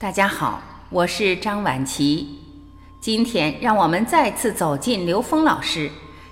[0.00, 2.38] 大家好，我是张晚琪。
[3.02, 5.90] 今天让我们再次走进刘峰老师，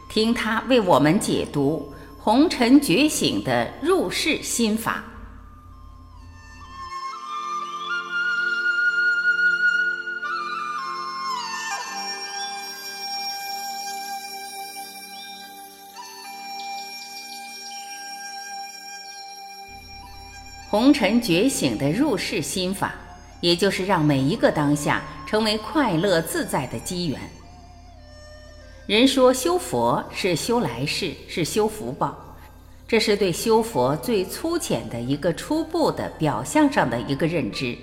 [0.08, 1.92] 听他为我们解读
[2.24, 5.04] 《红尘觉醒》的入世心法。
[20.70, 22.94] 红尘觉醒的入世心法，
[23.40, 27.20] 也就是让每一个当下成为快乐自在的机缘。
[28.86, 32.16] 人说修佛是修来世，是修福报，
[32.86, 37.76] 这是对修佛最粗浅的一个初步的表象上的一个认知。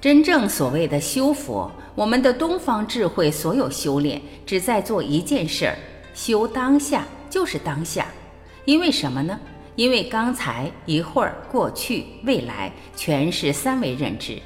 [0.00, 5.78] 真正所谓的修佛，我们的东方智慧所有修炼，只在做一件事儿：
[6.12, 8.06] 修当下，就是当下。
[8.66, 9.40] 因为什么呢？
[9.76, 14.38] 因为刚才一会儿、过去、未来，全是三维认知。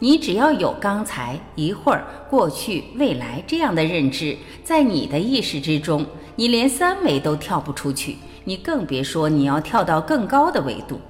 [0.00, 11.00] 你只要有刚才一会儿、过去、未来这样的认知，在你的意识之中，你连三维都跳不出去，你更别说你要跳到更高的维度。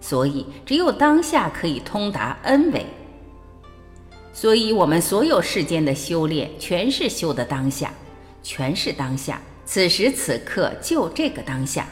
[0.00, 2.84] 所以，只有当下可以通达 N 维。
[4.34, 7.90] 所以，我们所有世间的修炼，全是修的当下，
[8.42, 11.88] 全是当下，此时此刻就这个当下。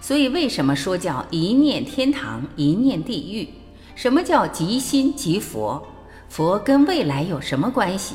[0.00, 3.48] 所以，为什么说叫一念天堂，一念地狱？
[3.94, 5.86] 什么叫即心即佛？
[6.28, 8.14] 佛跟未来有什么关系？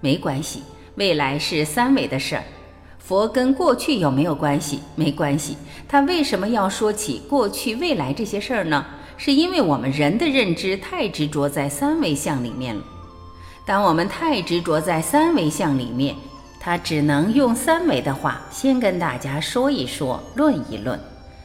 [0.00, 0.62] 没关系，
[0.96, 2.44] 未来是三维的事儿。
[2.98, 4.80] 佛跟过去有没有关系？
[4.96, 5.56] 没关系。
[5.88, 8.84] 他为什么要说起过去、未来这些事儿呢？
[9.16, 12.82] 是因为我们人的认知太执着在三维相里面了。
[13.66, 16.16] 当我们太执着在三维相里面，
[16.58, 20.98] 他只能用三维的话先跟大家说一说，论一论。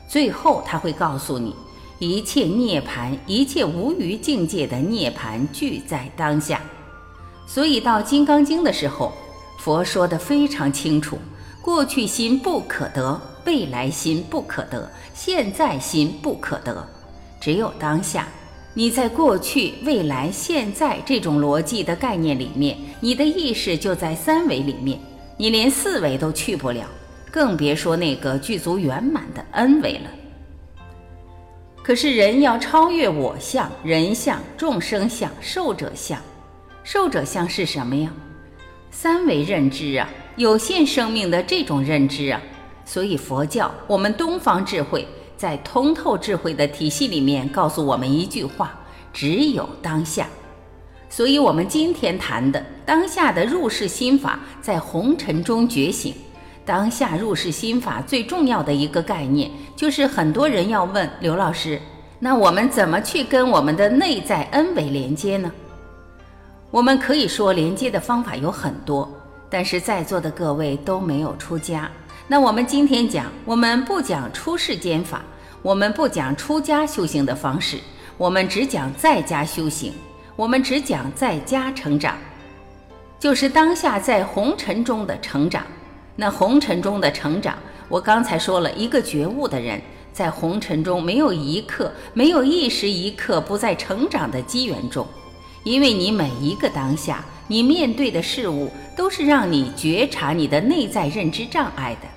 [0.08, 1.56] 最后他会告诉你，
[2.00, 6.62] 一切涅槃，一切无余境界的涅槃俱在当下。
[7.48, 9.12] 所以到《金刚经》的时候，
[9.60, 11.18] 佛说的非常清楚：
[11.62, 16.88] 过去心不可得，未来心不可得，现在心不可得，
[17.40, 18.28] 只有当下。
[18.74, 25.00] 你在过去、未来、现在这种逻辑的概念里面，你的意识就在三维里面，
[25.38, 26.86] 你连四维都去不了。
[27.36, 30.10] 更别说那个具足圆满的恩维了。
[31.84, 36.18] 可是人要超越我相、人相、众生相、寿者相。
[36.86, 38.10] 寿者相是什么呀？
[38.90, 40.08] 三维认知啊，
[40.38, 42.42] 有限生命的这种认知啊。
[42.86, 48.80] 所以佛教，我们东方智慧在通透智慧的体系里面告诉我们一句话：
[49.12, 50.26] 只有当下。
[51.10, 56.16] 所以我们今天谈的当下的入世心法，在红尘中觉醒。
[56.66, 61.80] 当下入世心法最重要的一个概念，就是很多人要问刘老师：
[62.20, 65.52] 那我们怎么去跟我们的内在恩维连接呢？
[66.72, 69.08] 我们可以说连接的方法有很多，
[69.48, 71.90] 但是在座的各位都没有出家。
[72.28, 75.22] 那我们今天讲，我们不讲出世间法，
[75.62, 77.78] 我们不讲出家修行的方式，
[78.18, 79.94] 我们只讲在家修行，
[80.36, 82.18] 我们只讲在家成长，
[83.20, 85.64] 就是当下在红尘中的成长。
[86.16, 87.58] 那红尘中的成长，
[87.90, 89.82] 我刚才说了一个觉悟的人，
[90.14, 95.06] 在红尘中没有一刻、没有一时一刻不在成长的机缘中，
[95.64, 102.08] 因为你每一个当下，你面对的事物都是让你觉察你的内在认知障碍的。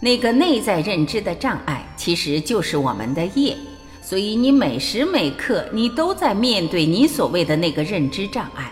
[0.00, 3.56] 那个内在认知的障碍，其实就是我们的业，
[4.02, 8.70] 所以你每时每刻你都在面对你所谓的那个认知障碍，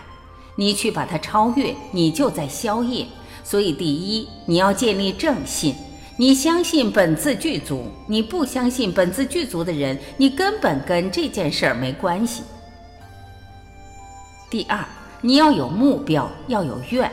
[0.55, 3.05] 你去把它超越，你就在消业。
[3.49, 5.73] 所以，第一，你要建立正信。
[6.17, 12.43] 你相信本自具足，你不相信本自具足的人，你根本跟这件事儿没关系。
[14.49, 14.83] 第二，
[15.21, 17.09] 你要有目标，要有愿。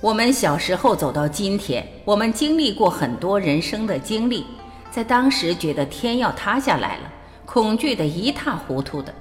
[0.00, 4.46] 我们小时候走到今天，我们经历过很多人生的经历，
[4.92, 7.12] 在当时觉得天要塌下来了，
[7.44, 9.12] 恐惧的一塌糊涂的，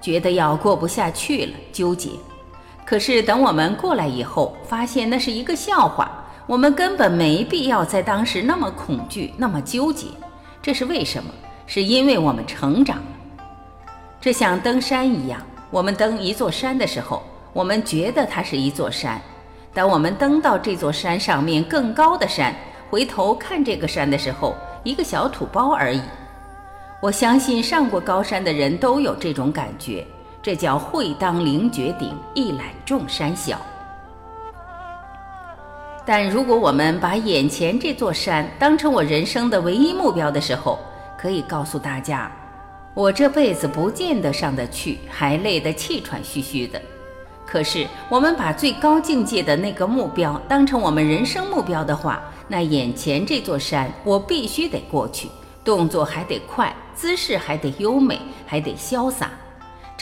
[0.00, 2.08] 觉得要过不下去了，纠结。
[2.84, 6.10] 可是等我们过来以后，发现那是一个笑话。
[6.46, 10.08] 我们根本没必要在当时那么恐惧、那么纠结。
[10.60, 11.30] 这是为什么？
[11.66, 13.02] 是因为我们成长了。
[14.20, 15.40] 这像登山一样，
[15.70, 17.22] 我们登一座山的时候，
[17.54, 19.18] 我们觉得它是一座山。
[19.72, 22.54] 当我们登到这座山上面更高的山，
[22.90, 26.02] 回头看这个山的时候，一个小土包而已。
[27.00, 30.06] 我相信上过高山的人都有这种感觉。
[30.44, 33.58] 这叫会当凌绝顶，一览众山小。
[36.04, 40.78] 但如果我们把眼前这座山当成我人生的唯一目标的时候，
[41.16, 42.30] 可以告诉大家，
[42.92, 46.78] 我这辈子不见得上得去，还累得气喘吁吁的。
[47.46, 55.30] 可是，我们把最高境界的那个目标当成我们人生目标的话，那眼前这座山，我必须得过去，
[55.64, 59.30] 动作还得快，姿势还得优美，还得潇洒。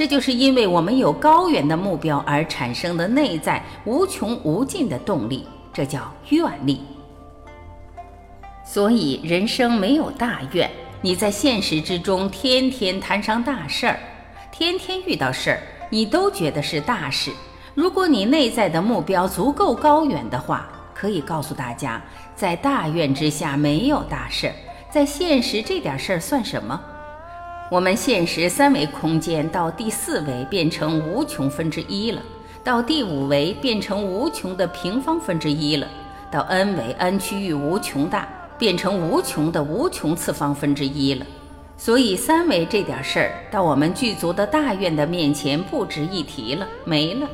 [0.02, 6.80] 这就是因为我们有高远的目标而产生的内在无穷无尽的动力，这叫愿力。
[8.64, 10.68] 所以，人生没有大愿，
[11.02, 13.96] 你在现实之中天天摊上大事儿，
[14.50, 17.30] 天天遇到事儿，你都觉得是大事。
[17.72, 22.02] 如果你内在的目标足够高远的话，可以告诉大家，
[22.34, 24.54] 在大愿之下没有大事儿，
[24.90, 26.80] 在现实这点事儿算什么？
[27.72, 32.20] 我们现实三维空间到第四维变成无穷分之一了，
[32.62, 35.88] 到第五维变成无穷的平方分之一了，
[36.30, 38.28] 到 n 维 n 区域无穷大。
[38.58, 41.26] 变成无穷的无穷次方分之一了，
[41.78, 47.26] 所以三维这点事儿到我们具足的大愿的面前不值一提了，没了。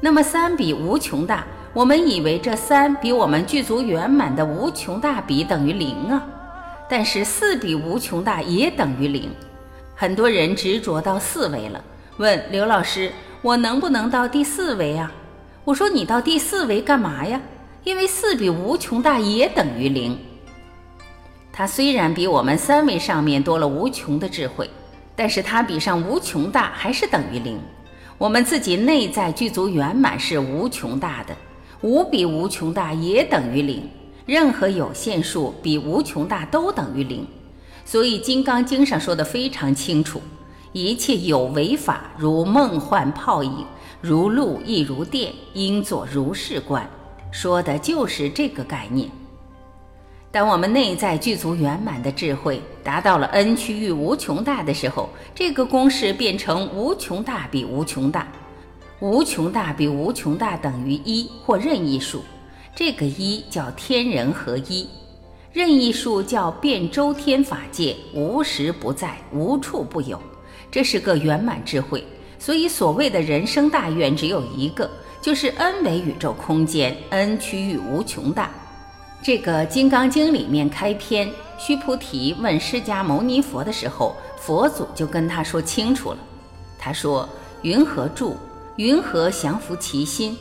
[0.00, 1.44] 那么三比无穷大，
[1.74, 6.24] 我们以为这三比我们具足圆满的无穷大比等于零啊，
[6.88, 9.28] 但是四比无穷大也等于零。
[9.94, 11.82] 很多人执着到四维了，
[12.16, 15.12] 问刘老师，我能不能到第四维啊？
[15.64, 17.40] 我说你到第四维干嘛呀？
[17.84, 20.18] 因为四比无穷大也等于零。
[21.52, 24.68] 它虽然比我们三维上面多了无穷的智慧，
[25.14, 27.60] 但是它比上无穷大还是等于零。
[28.18, 31.36] 我们自己内在具足圆满是无穷大的，
[31.80, 33.88] 无比无穷大也等于零。
[34.24, 37.26] 任何有限数比无穷大都等于零。
[37.84, 40.20] 所以《金刚经》上说的非常清楚：
[40.72, 43.64] 一切有为法，如梦幻泡影，
[44.00, 46.88] 如露亦如电，应作如是观。
[47.30, 49.08] 说的就是这个概念。
[50.30, 58.26] 当我们内在具足圆满的智慧达到了 n 区域无穷大的时候，这个公式变成无穷大比无穷大，
[59.00, 62.22] 无穷大比无穷大等于一或任意数。
[62.74, 64.88] 这个一叫天人合一，
[65.52, 70.18] 任意数叫遍周天法界，无时不在，无处不有。
[70.70, 72.02] 这是个圆满智慧。
[72.38, 74.90] 所以所谓的人生大愿只有一个，
[75.20, 78.50] 就是 n 维宇宙空间，n 区域无穷大。
[79.22, 86.18] 这个《金刚经》里面开篇，须菩提问释迦牟尼佛的时候，佛祖就跟他说清楚了。
[86.78, 87.28] 他说
[87.60, 88.36] ：“云何住？
[88.76, 90.36] 云何降伏其心？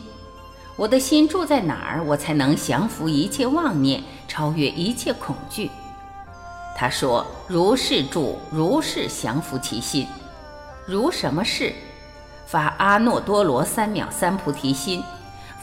[0.81, 5.69] 我的心住在哪儿，我才能降服一切妄念，超越一切恐惧？”
[6.75, 10.07] 他说：“如是住，如是降服其心。
[10.87, 11.71] 如什么事？
[12.47, 15.03] 发阿耨多罗三藐三菩提心。”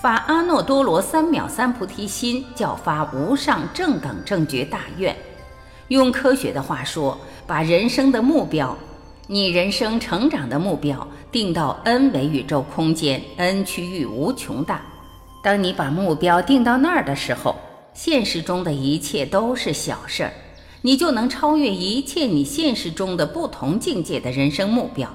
[0.00, 5.16] 发阿耨多罗三藐三菩提心，叫发无上正等正觉大愿。
[5.88, 8.78] 用科学的话说，把人生的目标，
[9.26, 14.80] 你人生成长的目标定到 n 维宇宙空间，n 区域无穷大。
[15.42, 17.56] 当你把目标定到那儿的时候，
[17.94, 20.32] 现实中的一切都是小事儿，
[20.82, 25.12] 你就能超越一切你现实中的不同境界的人生目标。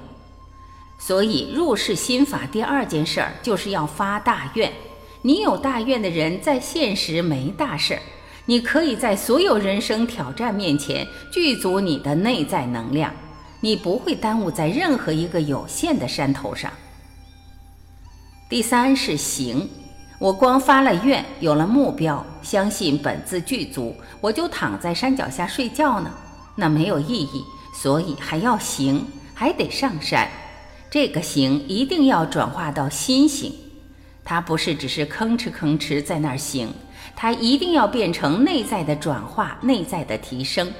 [0.98, 4.72] 所以入世心法第二件事儿就是要发大愿。
[5.22, 8.00] 你有大愿的人，在现实没大事儿，
[8.46, 13.12] 你可以在所有人生挑战面前具足你的内在能量，
[13.60, 16.70] 你不会耽误在任何一个有限的山头上。
[18.50, 19.68] 第三是行，
[20.24, 26.10] 我光发了愿，有了目标，相信本自具足，我就躺在山脚下睡觉呢，
[26.56, 27.44] 那没有意义。
[27.74, 30.26] 所以还要行，还得上山。
[30.88, 33.52] 这个行一定要转化到心行，
[34.24, 36.72] 它不是只是吭哧吭哧在那儿行，
[37.14, 40.72] 它一定要变成内在的转化、内在的提升。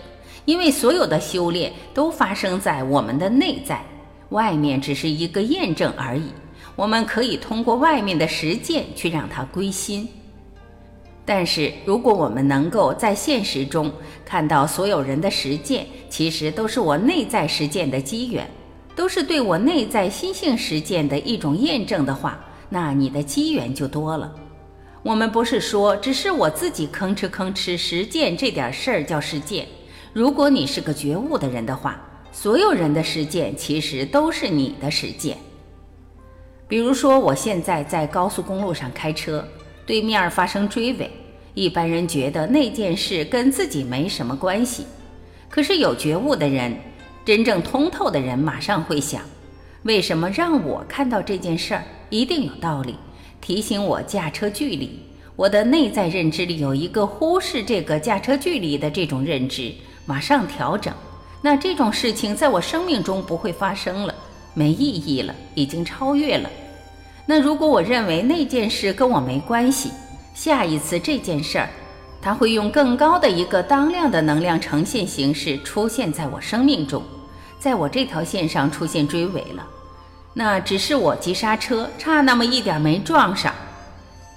[0.46, 3.84] 因为所有的修炼都发生在我们的内在，
[4.30, 6.30] 外面只是一个验证而已。
[6.76, 10.08] 我们可以通过外面的实践去让它归心。
[11.24, 13.90] 但是如果我们能够在现实中
[14.24, 18.48] 看到所有人的实践，其实都是我内在实践的机缘。
[18.96, 22.38] 都是对我内在心性实践的一种验证的话，
[22.68, 24.32] 那你的机缘就多了。
[25.02, 29.66] 我们不是说只是我自己吭哧吭哧实践这点事儿叫实践。
[30.12, 32.00] 如果你是个觉悟的人的话，
[32.30, 35.36] 所有人的实践其实都是你的实践。
[36.66, 39.46] 比如说，我现在在高速公路上开车，
[39.84, 41.10] 对面发生追尾，
[41.52, 44.86] 一般人觉得那件事跟自己没什么关系，
[45.48, 46.74] 可是有觉悟的人。
[47.24, 49.22] 真正通透的人马上会想：
[49.84, 51.82] 为什么让我看到这件事儿？
[52.10, 52.96] 一定有道理，
[53.40, 55.00] 提醒我驾车距离。
[55.34, 59.72] 我的内在认知里有一个忽视这个驾车距离的这种认知，
[60.04, 60.92] 马上调整，
[61.40, 64.14] 那这种事情在我生命中不会发生了，
[64.54, 66.48] 没意义了，已经超越了。
[67.26, 69.90] 那如果我认为那件事跟我没关系，
[70.34, 71.68] 下一次这件事儿，
[72.22, 77.02] 它会用更高的一个当量的能量呈现形式出现在我生命中，
[77.58, 79.66] 在我这条线上出现追尾了。
[80.34, 83.52] 那只是我急刹车差那么一点没撞上。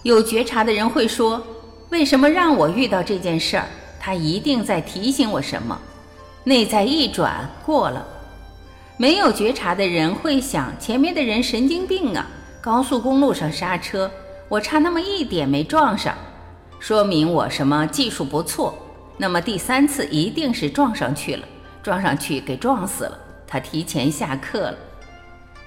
[0.04, 1.42] 有觉察的人会说
[1.90, 3.68] ：“为什么让我遇到这件事儿？
[4.00, 5.78] 他一定在提醒我什么。”
[6.46, 8.08] 内在一转过了。
[9.00, 12.28] 没有觉察的人会想：前面的人神经病啊！
[12.60, 14.10] 高速公路上刹车，
[14.50, 16.18] 我差那么一点没撞上，
[16.80, 18.76] 说明我什么技术不错。
[19.18, 21.44] 那么第三次一定是撞上去了，
[21.84, 23.20] 撞上去给撞死了。
[23.46, 24.78] 他提前下课了。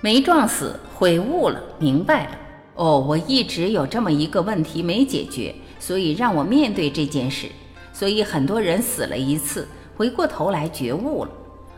[0.00, 2.30] 没撞死，悔悟了，明白了。
[2.74, 7.46] 哦，我一直有这么一个问题没解决，所以让我面对这件事。
[7.92, 11.30] 所以很多人死了一次，回过头来觉悟了。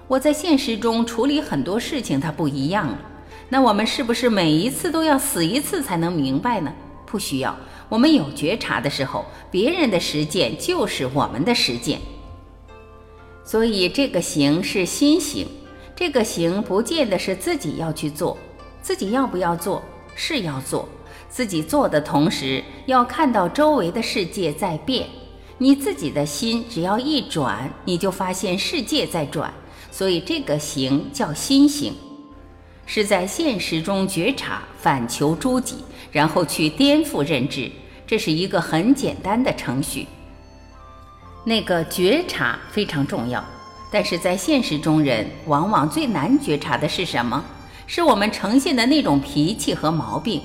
[0.08, 2.98] 我在现实中处理很多事情，它不一样了。
[3.48, 6.72] 那我们是不是每一次都要死一次才能明白呢？
[7.06, 7.54] 不需要。
[7.88, 11.98] 我们有觉察的时候，别人的实践就是我们的实践。
[13.44, 15.46] 所以这个行是心行。
[15.94, 18.36] 这个行不见得是自己要去做，
[18.80, 19.82] 自己要不要做
[20.14, 20.88] 是要做，
[21.28, 25.06] 自己做的同时要看到周围的世界在变，
[25.58, 29.52] 你自己的心只要一转，你就发现世界在转，
[29.92, 31.94] 所以这个行叫心行，
[32.86, 35.76] 是在现实中觉察，反求诸己，
[36.10, 37.70] 然后去颠覆认知，
[38.06, 40.08] 这是一个很简单的程序。
[41.44, 43.44] 那个觉察非常重要。
[43.92, 47.44] 但是在现实中，人往往最难觉察的是什么？
[47.86, 50.40] 是我们呈现的那种脾气和毛病。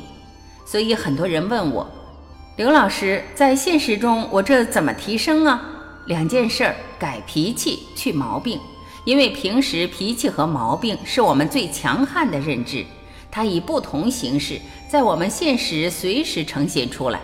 [0.66, 1.90] 所以很多人问我，
[2.58, 5.62] 刘老师，在现实中我这怎么提升啊？
[6.08, 8.60] 两件事儿：改脾气，去毛病。
[9.08, 12.84] 因为平时脾气和毛病是我们最强悍的认知，
[13.32, 14.60] 它以不同形式
[14.90, 17.22] 在我们现实随时呈现出来。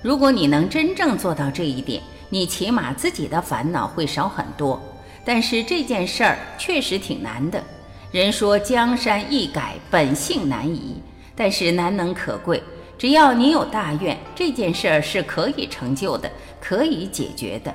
[0.00, 4.82] 如果你能真正做到这一点，你起码自己的烦恼会少很多。
[5.22, 7.62] 但是这件事儿确实挺难的。
[8.10, 10.94] 人说江山易改，本性难移，
[11.36, 12.62] 但是难能可贵。
[12.96, 17.74] 只要你有大愿，这件事儿是可以成就的，可以解决的。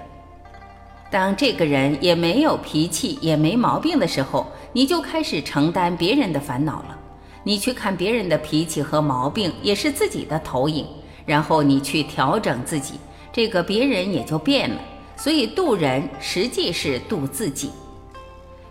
[1.13, 6.97] 当这个人也没有脾气，也没毛病的时候，你就开始承担别人的烦恼了。
[7.43, 10.87] 你去看别人的脾气和毛病，也是自己的投影，
[11.23, 12.95] 然后你去调整自己，
[13.31, 14.81] 这个别人也就变了。
[15.15, 17.69] 所以渡人实际是渡自己，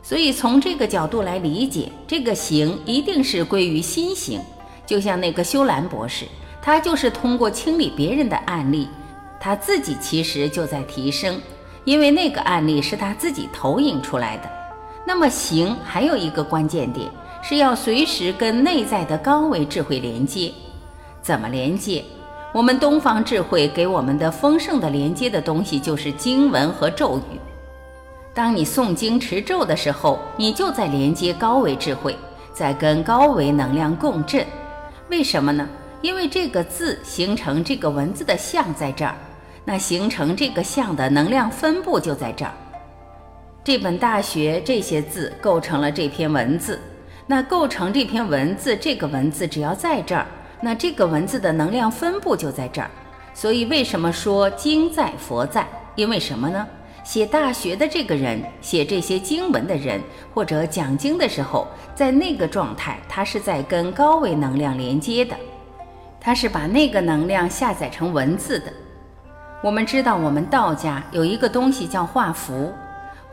[0.03, 4.41] 所以从这个角度来理解，这个行一定是归于心行。
[4.85, 6.25] 就像那个修兰博士，
[6.61, 8.89] 他就是通过清理别人的案例，
[9.39, 11.41] 他自己其实就在提升，
[11.85, 14.51] 因为那个案例是他自己投影出来的。
[15.05, 17.11] 那么行还有一个关键点，
[17.43, 20.53] 是要随时跟内在的高维智慧连接，
[21.21, 22.05] 怎么连接？
[22.53, 27.41] 我们东方智慧给我们的丰盛的连接的东西就是经文和咒语。
[28.35, 32.17] 当你诵经持咒的时候，你就在连接高维智慧，
[32.53, 34.47] 在跟高维能量共振。
[35.09, 35.69] 为什么呢？
[36.01, 39.15] 因为这个字形成这个文字的像在这儿，
[39.65, 42.53] 那形成这个像的能量分布就在这儿。
[43.65, 46.81] 这本大学这些字构成了这篇文字，
[47.27, 50.27] 那构成这篇文字，这个文字只要在这儿。
[50.61, 52.91] 那这个文字的能量分布就在这儿，
[53.35, 55.67] 所以为什么说经在佛在？
[55.95, 56.67] 因为什么呢？
[57.05, 60.01] 写大学的这个人，写这些经文的人，
[60.33, 61.67] 或者讲经的时候，
[61.97, 65.37] 在那个状态，他是在跟高维能量连接的，
[66.21, 68.73] 他是把那个能量下载成文字的。
[69.63, 72.73] 我们知道，我们道家有一个东西叫画符，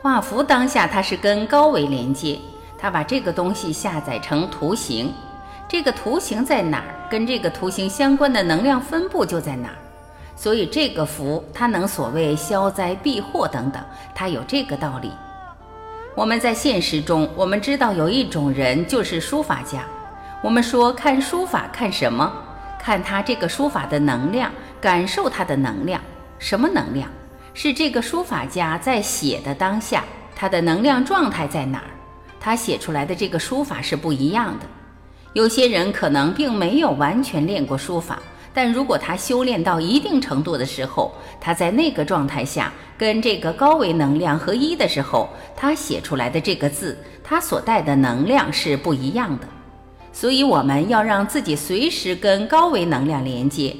[0.00, 2.38] 画符当下它是跟高维连接，
[2.78, 5.12] 它把这个东西下载成图形。
[5.68, 6.94] 这个图形在哪儿？
[7.10, 9.74] 跟这个图形相关的能量分布就在哪儿。
[10.36, 13.82] 所以这个符它能所谓消灾避祸等等，
[14.14, 15.10] 它有这个道理。
[16.14, 19.80] 我们在现实中，我们知道有一种人就是书法家。
[20.40, 22.32] 我们说看书法看什么？
[22.78, 26.00] 看他这个书法的能量，感受他的能量。
[26.40, 27.08] 什么能量？
[27.52, 30.04] 是这个书法家在写的当下，
[30.34, 31.90] 他的能量状态在哪儿？
[32.40, 34.66] 他写出来的这个书法是不一样的。
[35.34, 38.18] 有些人可能并没有完全练过书法，
[38.54, 49.46] 但如果他修炼到一定程度的时候，他在那个状态下跟这个高维能量合一的时候，他写出来的这个字，他所带的能量是不一样的。
[50.12, 53.76] 所以我们要让自己随时跟高维能量连接，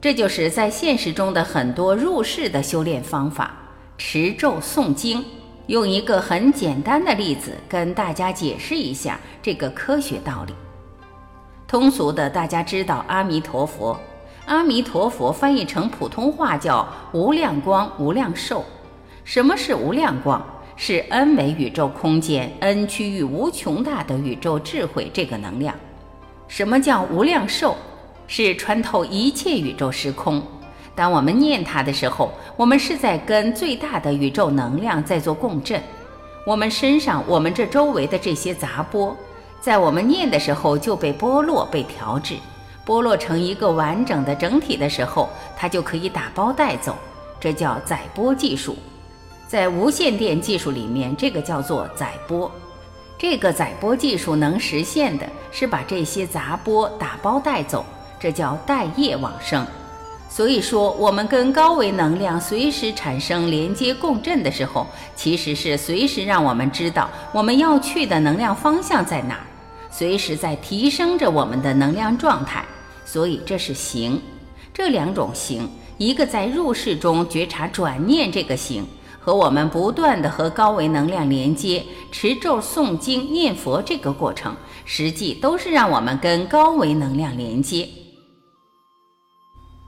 [0.00, 3.56] 这就是在现实中的很多入世的修炼方法：
[3.98, 5.24] 持咒、诵经。
[5.66, 10.54] 用一个很简单的例子跟大家解释一下这个科学道理。
[11.66, 13.98] 通俗的，大家知道阿弥陀佛。
[14.44, 18.64] 阿弥陀佛翻译成普通话叫无量光、无量寿。
[19.24, 20.40] 什么是无量光？
[20.76, 25.74] 是 n 维宇宙空间、n 区域无穷大的宇宙智慧这个能量。
[26.46, 27.74] 什么叫无量寿？
[28.26, 30.42] 是穿透一切宇宙时空。
[30.94, 35.80] 当我们念它的时候，我们是在跟最大的宇宙能量在做共振。
[36.46, 39.16] 我们身上、我们这周围的这些杂波，
[39.60, 42.36] 在我们念的时候就被剥落、被调制。
[42.86, 46.94] 剥落成一个完整的整体的时候，它就可以打包带走，
[47.40, 48.76] 这叫载波技术。
[49.48, 52.50] 在无线电技术里面，这个叫做载波。
[53.18, 57.84] 这个载波技术能实现的是把这些杂波打包带走，
[58.18, 59.66] 这叫带业往生。
[60.28, 69.46] 所以说，我们跟高维能量随时产生连接共振的时候，其实是随时让我们知道我们要去的能量方向在哪儿，
[69.90, 72.64] 随时在提升着我们的能量状态。
[73.04, 74.20] 所以这是行，
[74.74, 78.84] 这两种行，一个在入世中觉察转念这个行，
[79.20, 84.54] 和我们不断的和高维能量连接，持咒诵经念佛这个过程，
[84.84, 87.88] 实际都是让我们跟高维能量连接。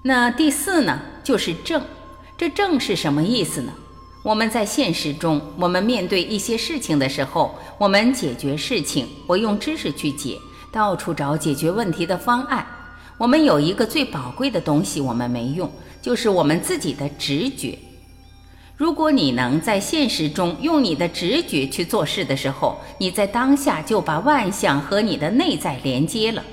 [0.02, 1.82] 那第四呢，就是正，
[2.36, 3.72] 这正是什么意思呢？
[4.22, 10.38] 我们在现实中，我们面对一些事情的时候，我们解决事情，我用知识去解，
[10.70, 12.66] 到处找解决问题的方案。
[13.16, 17.76] 我们有一个最宝贵的东西，我们没用，就是我们自己的直觉。
[18.76, 26.44] 如果你能在现实中用你的直觉去做事的时候，你在当下就把万象和你的内在连接了。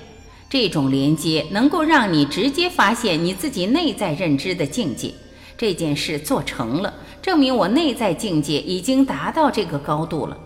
[0.50, 5.12] 这种连接能够让你直接发现你自己内在认知的境界。
[5.58, 10.38] 这件事做成了，证明我内在境界已经达到这个高度了。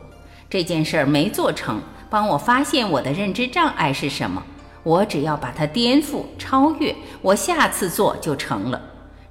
[0.49, 4.43] 这件事儿没做成，帮我发现我的认知障碍是什么。
[4.83, 8.81] 我只要把它颠覆、超越，我下次做就成了。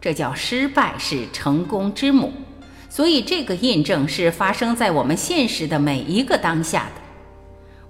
[0.00, 2.32] 这叫失败是成功之母。
[2.90, 6.97] 所以这个印证是发生在我们现实的每一个当下的。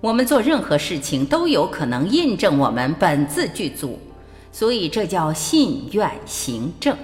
[0.01, 3.99] 我们做任何事情都有可能印证我们本自具足。
[4.53, 6.97] 所以这叫信愿行正。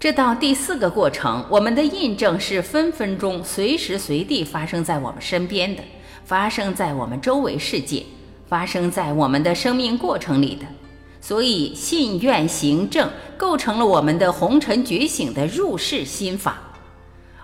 [0.00, 5.82] 这到第四个过程，我们的印证是分分钟、随时随地发生在我们身边的，
[6.24, 8.04] 发生在我们周围世界。
[8.48, 10.64] 发生在我们的生命过程里的，
[11.20, 13.06] 所以信愿行正
[13.36, 16.58] 构成了我们的红尘觉醒的入世心法。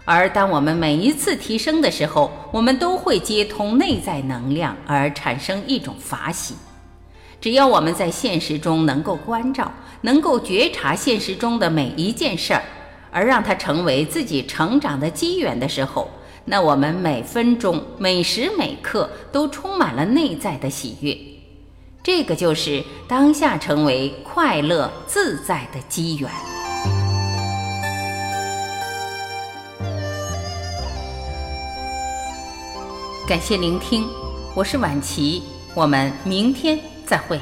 [0.07, 6.55] 而当我们每一次提升的时候，我们都会接通内在能量而产生一种法喜。
[7.40, 12.62] 只要我们在现实中能够关照，能够觉察现实中的每一件事儿，
[13.11, 16.11] 而让它成为自己成长的机缘的时候。
[16.47, 21.17] 那我们每分钟、每时每刻都充满了内在的喜悦，
[22.03, 26.31] 这个就是当下成为快乐自在的机缘。
[33.27, 34.07] 感谢聆听，
[34.55, 35.43] 我是晚琪，
[35.75, 37.41] 我们明天再会。